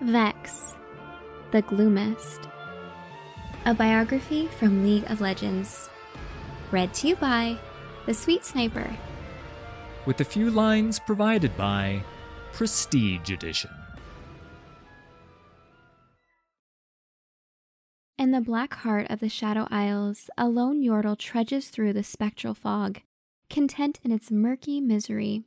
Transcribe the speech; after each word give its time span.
Vex, 0.00 0.76
The 1.50 1.60
Gloomist. 1.60 2.50
A 3.66 3.74
biography 3.74 4.46
from 4.46 4.82
League 4.82 5.04
of 5.10 5.20
Legends. 5.20 5.90
Read 6.70 6.94
to 6.94 7.08
you 7.08 7.16
by 7.16 7.58
The 8.06 8.14
Sweet 8.14 8.42
Sniper. 8.46 8.96
With 10.06 10.18
a 10.22 10.24
few 10.24 10.50
lines 10.50 10.98
provided 10.98 11.54
by 11.54 12.02
Prestige 12.54 13.30
Edition. 13.30 13.70
In 18.16 18.30
the 18.30 18.40
black 18.40 18.72
heart 18.72 19.06
of 19.10 19.20
the 19.20 19.28
Shadow 19.28 19.68
Isles, 19.70 20.30
a 20.38 20.48
lone 20.48 20.82
Yordle 20.82 21.18
trudges 21.18 21.68
through 21.68 21.92
the 21.92 22.02
spectral 22.02 22.54
fog, 22.54 23.02
content 23.50 24.00
in 24.02 24.12
its 24.12 24.30
murky 24.30 24.80
misery. 24.80 25.44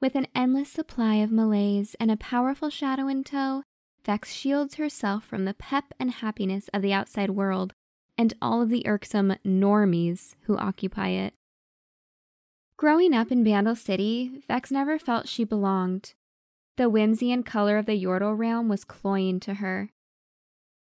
With 0.00 0.14
an 0.14 0.26
endless 0.34 0.70
supply 0.70 1.16
of 1.16 1.32
malaise 1.32 1.96
and 1.98 2.10
a 2.10 2.16
powerful 2.16 2.70
shadow 2.70 3.08
in 3.08 3.24
tow, 3.24 3.62
Vex 4.04 4.32
shields 4.32 4.76
herself 4.76 5.24
from 5.24 5.44
the 5.44 5.54
pep 5.54 5.86
and 5.98 6.10
happiness 6.10 6.68
of 6.72 6.82
the 6.82 6.92
outside 6.92 7.30
world 7.30 7.72
and 8.16 8.34
all 8.40 8.62
of 8.62 8.68
the 8.68 8.86
irksome 8.86 9.36
normies 9.44 10.34
who 10.42 10.56
occupy 10.56 11.08
it. 11.08 11.34
Growing 12.76 13.14
up 13.14 13.32
in 13.32 13.42
Bandle 13.42 13.74
City, 13.74 14.42
Vex 14.46 14.70
never 14.70 14.98
felt 14.98 15.28
she 15.28 15.44
belonged. 15.44 16.14
The 16.76 16.90
whimsy 16.90 17.32
and 17.32 17.44
color 17.44 17.78
of 17.78 17.86
the 17.86 18.00
Yordle 18.00 18.36
realm 18.36 18.68
was 18.68 18.84
cloying 18.84 19.40
to 19.40 19.54
her. 19.54 19.90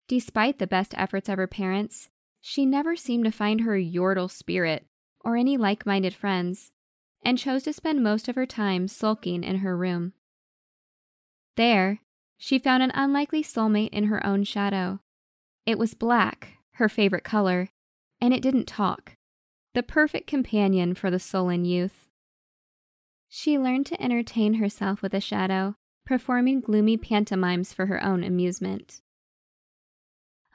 Despite 0.07 0.59
the 0.59 0.67
best 0.67 0.93
efforts 0.97 1.27
of 1.27 1.37
her 1.37 1.47
parents, 1.47 2.09
she 2.39 2.65
never 2.65 2.95
seemed 2.95 3.25
to 3.25 3.31
find 3.31 3.61
her 3.61 3.77
Yordle 3.77 4.31
spirit 4.31 4.85
or 5.23 5.37
any 5.37 5.55
like 5.55 5.85
minded 5.85 6.13
friends, 6.13 6.71
and 7.23 7.37
chose 7.37 7.63
to 7.63 7.73
spend 7.73 8.03
most 8.03 8.27
of 8.27 8.35
her 8.35 8.45
time 8.45 8.87
sulking 8.87 9.43
in 9.43 9.57
her 9.57 9.75
room. 9.75 10.13
There, 11.55 11.99
she 12.37 12.59
found 12.59 12.83
an 12.83 12.91
unlikely 12.93 13.43
soulmate 13.43 13.89
in 13.89 14.05
her 14.05 14.25
own 14.25 14.43
shadow. 14.43 14.99
It 15.65 15.77
was 15.77 15.93
black, 15.93 16.57
her 16.73 16.89
favorite 16.89 17.23
color, 17.23 17.69
and 18.19 18.33
it 18.33 18.41
didn't 18.41 18.67
talk. 18.67 19.15
The 19.73 19.83
perfect 19.83 20.27
companion 20.27 20.93
for 20.93 21.09
the 21.09 21.19
sullen 21.19 21.65
youth. 21.65 22.07
She 23.29 23.57
learned 23.57 23.85
to 23.87 24.01
entertain 24.01 24.55
herself 24.55 25.01
with 25.01 25.13
a 25.13 25.21
shadow, 25.21 25.75
performing 26.05 26.59
gloomy 26.59 26.97
pantomimes 26.97 27.73
for 27.73 27.87
her 27.87 28.03
own 28.03 28.23
amusement. 28.23 29.01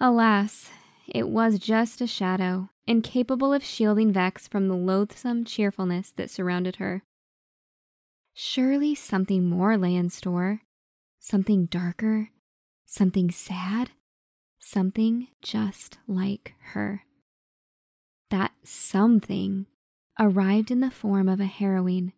Alas, 0.00 0.70
it 1.08 1.28
was 1.28 1.58
just 1.58 2.00
a 2.00 2.06
shadow, 2.06 2.70
incapable 2.89 3.53
of 3.53 3.62
shielding 3.62 4.11
Vex 4.12 4.48
from 4.48 4.67
the 4.67 4.75
loathsome 4.75 5.44
cheerfulness 5.44 6.11
that 6.17 6.31
surrounded 6.31 6.77
her. 6.77 7.03
Surely 8.33 8.94
something 8.94 9.44
more 9.44 9.77
lay 9.77 9.94
in 9.94 10.08
store. 10.08 10.62
Something 11.20 11.66
darker. 11.66 12.31
Something 12.86 13.31
sad. 13.31 13.91
Something 14.59 15.28
just 15.42 15.98
like 16.09 16.55
her. 16.72 17.05
That 18.31 18.53
something 18.65 19.66
arrived 20.19 20.70
in 20.70 20.81
the 20.81 20.91
form 20.91 21.28
of 21.28 21.41
a 21.41 21.47
harrowing, 21.47 22.15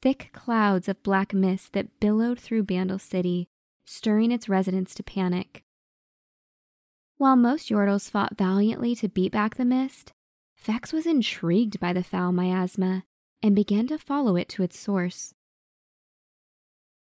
thick 0.00 0.30
clouds 0.32 0.88
of 0.88 1.02
black 1.02 1.34
mist 1.34 1.72
that 1.72 1.98
billowed 1.98 2.38
through 2.38 2.62
Bandle 2.64 3.00
City, 3.00 3.48
stirring 3.84 4.30
its 4.30 4.48
residents 4.48 4.94
to 4.94 5.02
panic. 5.02 5.63
While 7.16 7.36
most 7.36 7.68
Yordles 7.68 8.10
fought 8.10 8.36
valiantly 8.36 8.94
to 8.96 9.08
beat 9.08 9.32
back 9.32 9.54
the 9.54 9.64
mist, 9.64 10.12
Vex 10.56 10.92
was 10.92 11.06
intrigued 11.06 11.78
by 11.78 11.92
the 11.92 12.02
foul 12.02 12.32
miasma 12.32 13.04
and 13.42 13.54
began 13.54 13.86
to 13.88 13.98
follow 13.98 14.36
it 14.36 14.48
to 14.50 14.62
its 14.62 14.78
source. 14.78 15.34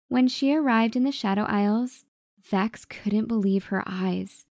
When 0.08 0.26
she 0.28 0.54
arrived 0.54 0.96
in 0.96 1.04
the 1.04 1.12
Shadow 1.12 1.42
Isles, 1.42 2.04
Vex 2.42 2.84
couldn't 2.84 3.28
believe 3.28 3.66
her 3.66 3.82
eyes. 3.86 4.46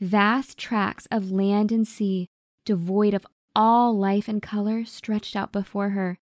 Vast 0.00 0.58
tracts 0.58 1.06
of 1.10 1.30
land 1.30 1.70
and 1.70 1.86
sea, 1.86 2.28
devoid 2.64 3.14
of 3.14 3.26
all 3.54 3.96
life 3.96 4.28
and 4.28 4.42
color, 4.42 4.84
stretched 4.84 5.36
out 5.36 5.52
before 5.52 5.90
her. 5.90 6.18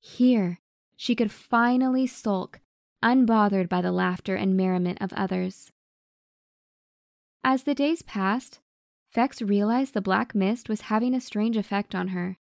Here, 0.00 0.60
she 0.96 1.14
could 1.14 1.30
finally 1.30 2.06
sulk, 2.06 2.60
unbothered 3.02 3.68
by 3.68 3.80
the 3.80 3.92
laughter 3.92 4.34
and 4.34 4.56
merriment 4.56 4.98
of 5.00 5.12
others. 5.12 5.70
As 7.48 7.62
the 7.62 7.76
days 7.76 8.02
passed, 8.02 8.58
Vex 9.14 9.40
realized 9.40 9.94
the 9.94 10.00
black 10.00 10.34
mist 10.34 10.68
was 10.68 10.90
having 10.90 11.14
a 11.14 11.20
strange 11.20 11.56
effect 11.56 11.94
on 11.94 12.08
her. 12.08 12.38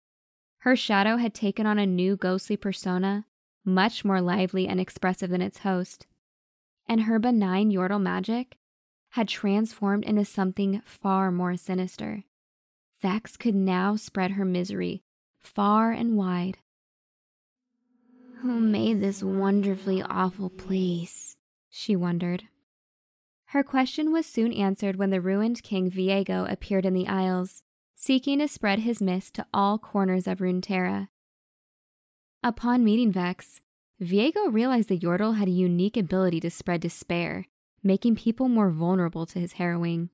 Her 0.60 0.76
shadow 0.76 1.18
had 1.18 1.34
taken 1.34 1.66
on 1.66 1.80
a 1.80 1.88
new 1.88 2.16
ghostly 2.16 2.56
persona, 2.56 3.26
much 3.66 4.06
more 4.06 4.22
lively 4.22 4.68
and 4.68 4.80
expressive 4.80 5.32
than 5.32 5.42
its 5.42 5.58
host. 5.58 6.06
And 6.88 7.02
her 7.02 7.18
benign 7.18 7.72
Yordle 7.72 8.00
magic 8.00 8.58
had 9.10 9.28
transformed 9.28 10.04
into 10.04 10.24
something 10.24 10.82
far 10.86 11.32
more 11.32 11.58
sinister. 11.58 12.24
Vex 13.02 13.38
could 13.38 13.56
now 13.56 13.96
spread 13.96 14.34
her 14.34 14.46
misery 14.46 15.02
far 15.40 15.92
and 15.92 16.16
wide. 16.16 16.60
Who 18.44 18.60
made 18.60 19.02
this 19.02 19.24
wonderfully 19.24 20.04
awful 20.04 20.52
place? 20.52 21.38
she 21.72 21.96
wondered. 21.96 22.44
Her 23.52 23.64
question 23.64 24.14
was 24.14 24.26
soon 24.26 24.54
answered 24.54 24.96
when 24.96 25.10
the 25.10 25.20
ruined 25.20 25.62
King 25.62 25.92
Viego 25.92 26.50
appeared 26.50 26.86
in 26.86 26.94
the 26.94 27.10
Isles, 27.10 27.64
seeking 27.96 28.40
to 28.40 28.48
spread 28.48 28.80
his 28.80 29.02
mist 29.02 29.34
to 29.34 29.46
all 29.54 29.78
corners 29.78 30.26
of 30.26 30.40
Runeterra. 30.40 31.10
Upon 32.42 32.86
meeting 32.86 33.12
Vex, 33.12 33.60
Viego 34.02 34.48
realized 34.48 34.88
the 34.88 34.98
Yordle 34.98 35.36
had 35.36 35.50
a 35.50 35.52
unique 35.52 35.98
ability 35.98 36.40
to 36.40 36.50
spread 36.50 36.80
despair, 36.80 37.46
making 37.84 38.16
people 38.16 38.48
more 38.48 38.70
vulnerable 38.70 39.26
to 39.26 39.40
his 39.40 39.54
harrowing. 39.54 40.12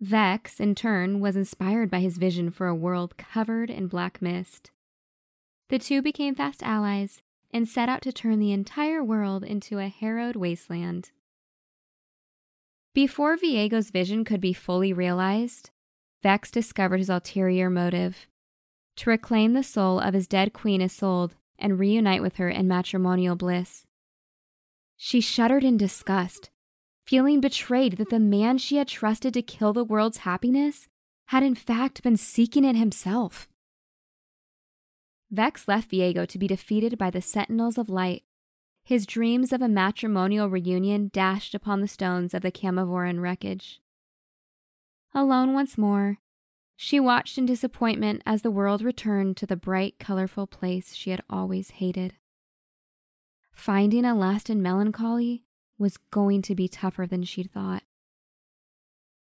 Vex, 0.00 0.58
in 0.58 0.74
turn, 0.74 1.20
was 1.20 1.36
inspired 1.36 1.88
by 1.88 2.00
his 2.00 2.18
vision 2.18 2.50
for 2.50 2.66
a 2.66 2.74
world 2.74 3.16
covered 3.16 3.70
in 3.70 3.86
black 3.86 4.20
mist. 4.20 4.72
The 5.68 5.78
two 5.78 6.02
became 6.02 6.34
fast 6.34 6.64
allies 6.64 7.22
and 7.52 7.68
set 7.68 7.88
out 7.88 8.02
to 8.02 8.12
turn 8.12 8.40
the 8.40 8.50
entire 8.50 9.04
world 9.04 9.44
into 9.44 9.78
a 9.78 9.86
harrowed 9.86 10.34
wasteland. 10.34 11.12
Before 12.94 13.36
Viego's 13.38 13.90
vision 13.90 14.22
could 14.22 14.40
be 14.40 14.52
fully 14.52 14.92
realized, 14.92 15.70
Vex 16.22 16.50
discovered 16.50 16.98
his 16.98 17.08
ulterior 17.08 17.70
motive 17.70 18.26
to 18.96 19.08
reclaim 19.08 19.54
the 19.54 19.62
soul 19.62 19.98
of 19.98 20.12
his 20.12 20.26
dead 20.26 20.52
queen 20.52 20.82
Isolde 20.82 21.34
and 21.58 21.78
reunite 21.78 22.20
with 22.20 22.36
her 22.36 22.50
in 22.50 22.68
matrimonial 22.68 23.34
bliss. 23.34 23.86
She 24.96 25.22
shuddered 25.22 25.64
in 25.64 25.78
disgust, 25.78 26.50
feeling 27.06 27.40
betrayed 27.40 27.96
that 27.96 28.10
the 28.10 28.20
man 28.20 28.58
she 28.58 28.76
had 28.76 28.88
trusted 28.88 29.32
to 29.34 29.42
kill 29.42 29.72
the 29.72 29.84
world's 29.84 30.18
happiness 30.18 30.88
had 31.28 31.42
in 31.42 31.54
fact 31.54 32.02
been 32.02 32.18
seeking 32.18 32.64
it 32.64 32.76
himself. 32.76 33.48
Vex 35.30 35.66
left 35.66 35.90
Viego 35.90 36.26
to 36.28 36.38
be 36.38 36.46
defeated 36.46 36.98
by 36.98 37.08
the 37.08 37.22
Sentinels 37.22 37.78
of 37.78 37.88
Light 37.88 38.22
his 38.84 39.06
dreams 39.06 39.52
of 39.52 39.62
a 39.62 39.68
matrimonial 39.68 40.48
reunion 40.48 41.10
dashed 41.12 41.54
upon 41.54 41.80
the 41.80 41.88
stones 41.88 42.34
of 42.34 42.42
the 42.42 42.50
Camavoran 42.50 43.20
wreckage. 43.20 43.80
Alone 45.14 45.52
once 45.52 45.78
more, 45.78 46.18
she 46.76 46.98
watched 46.98 47.38
in 47.38 47.46
disappointment 47.46 48.22
as 48.26 48.42
the 48.42 48.50
world 48.50 48.82
returned 48.82 49.36
to 49.36 49.46
the 49.46 49.56
bright, 49.56 49.98
colorful 49.98 50.46
place 50.46 50.94
she 50.94 51.10
had 51.10 51.22
always 51.30 51.72
hated. 51.72 52.14
Finding 53.52 54.04
a 54.04 54.14
last 54.14 54.50
in 54.50 54.62
melancholy 54.62 55.44
was 55.78 55.96
going 55.96 56.42
to 56.42 56.54
be 56.54 56.68
tougher 56.68 57.06
than 57.06 57.22
she'd 57.22 57.52
thought. 57.52 57.82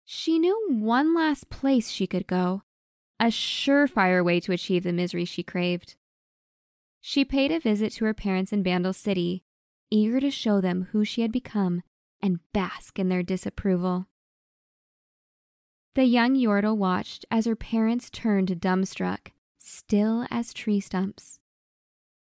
She 0.05 0.37
knew 0.37 0.67
one 0.69 1.15
last 1.15 1.49
place 1.49 1.89
she 1.89 2.07
could 2.07 2.27
go, 2.27 2.63
a 3.19 3.25
surefire 3.25 4.23
way 4.23 4.39
to 4.41 4.51
achieve 4.51 4.83
the 4.83 4.93
misery 4.93 5.25
she 5.25 5.43
craved. 5.43 5.95
She 7.01 7.23
paid 7.23 7.51
a 7.51 7.59
visit 7.59 7.93
to 7.93 8.05
her 8.05 8.13
parents 8.13 8.51
in 8.51 8.63
Bandle 8.63 8.93
City, 8.93 9.43
eager 9.91 10.19
to 10.19 10.31
show 10.31 10.61
them 10.61 10.87
who 10.91 11.03
she 11.03 11.21
had 11.21 11.31
become 11.31 11.81
and 12.21 12.39
bask 12.53 12.99
in 12.99 13.09
their 13.09 13.23
disapproval. 13.23 14.07
The 15.95 16.05
young 16.05 16.35
Yordle 16.35 16.77
watched 16.77 17.25
as 17.31 17.45
her 17.45 17.55
parents 17.55 18.09
turned 18.09 18.61
dumbstruck, 18.61 19.31
still 19.57 20.25
as 20.29 20.53
tree 20.53 20.79
stumps. 20.79 21.39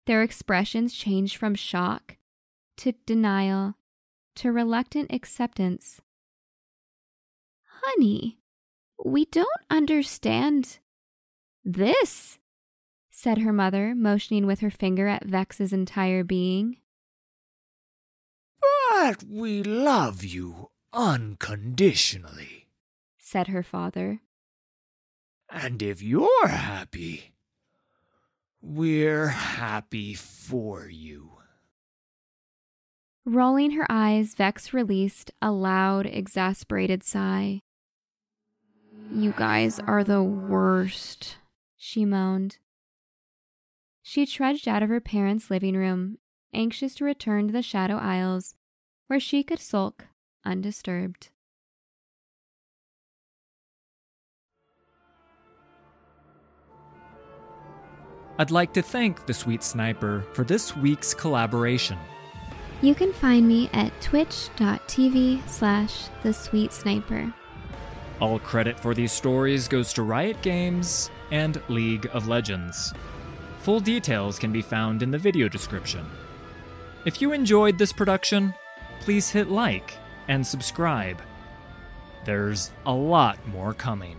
Their 0.06 0.22
expressions 0.22 0.94
changed 0.94 1.38
from 1.38 1.56
shock 1.56 2.18
to 2.78 2.94
denial 3.06 3.76
to 4.36 4.52
reluctant 4.52 5.14
acceptance. 5.14 6.02
Honey, 7.84 8.40
we 9.04 9.26
don't 9.26 9.48
understand 9.70 10.80
this, 11.64 12.40
said 13.12 13.40
her 13.40 13.54
mother, 13.54 13.94
motioning 13.96 14.46
with 14.46 14.60
her 14.60 14.72
finger 14.72 15.08
at 15.08 15.26
Vex's 15.26 15.72
entire 15.72 16.24
being. 16.24 16.78
But 19.06 19.26
we 19.30 19.64
love 19.64 20.24
you 20.24 20.70
unconditionally, 20.94 22.70
said 23.20 23.50
her 23.50 23.62
father. 23.62 24.22
And 25.50 25.82
if 25.82 26.02
you're 26.02 26.48
happy, 26.48 27.34
we're 28.62 29.28
happy 29.28 30.14
for 30.14 30.88
you. 30.88 31.32
Rolling 33.26 33.72
her 33.72 33.86
eyes, 33.90 34.36
Vex 34.36 34.74
released 34.74 35.32
a 35.42 35.52
loud, 35.52 36.06
exasperated 36.06 37.04
sigh. 37.04 37.60
You 39.12 39.34
guys 39.34 39.80
are 39.80 40.06
the 40.06 40.24
worst, 40.24 41.40
she 41.76 42.06
moaned. 42.06 42.58
She 44.02 44.26
trudged 44.26 44.66
out 44.66 44.82
of 44.82 44.88
her 44.88 45.02
parents' 45.02 45.52
living 45.52 45.76
room, 45.76 46.20
anxious 46.54 46.96
to 46.96 47.04
return 47.04 47.48
to 47.48 47.52
the 47.54 47.62
Shadow 47.62 47.98
Isles, 47.98 48.56
where 49.13 49.19
she 49.19 49.44
could 49.44 49.60
sulk 49.60 50.07
undisturbed. 50.44 51.30
I'd 58.39 58.50
like 58.50 58.74
to 58.74 58.81
thank 58.81 59.27
the 59.27 59.33
Sweet 59.36 59.62
Sniper 59.62 60.25
for 60.33 60.44
this 60.44 60.75
week's 60.75 61.13
collaboration. 61.13 62.00
You 62.81 62.95
can 62.95 63.13
find 63.13 63.48
me 63.48 63.69
at 63.71 63.92
twitch.tv 64.01 65.48
slash 65.48 66.06
the 66.24 66.33
sweet 66.33 66.74
sniper. 66.74 67.31
All 68.19 68.39
credit 68.39 68.80
for 68.80 68.95
these 68.95 69.12
stories 69.12 69.68
goes 69.68 69.94
to 69.94 70.01
Riot 70.01 70.42
Games 70.42 71.12
and 71.30 71.62
League 71.69 72.10
of 72.13 72.27
Legends. 72.27 72.92
Full 73.60 73.80
details 73.80 74.39
can 74.39 74.51
be 74.51 74.63
found 74.63 75.04
in 75.04 75.12
the 75.12 75.19
video 75.19 75.48
description. 75.48 76.04
If 77.06 77.21
you 77.21 77.31
enjoyed 77.31 77.77
this 77.77 77.94
production, 77.94 78.56
please 79.04 79.30
hit 79.30 79.50
like 79.50 79.98
and 80.30 80.48
subscribe. 80.48 81.22
There's 82.24 82.72
a 82.86 82.94
lot 82.94 83.46
more 83.48 83.74
coming. 83.74 84.18